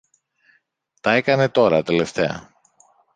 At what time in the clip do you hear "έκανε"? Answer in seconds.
1.11-1.49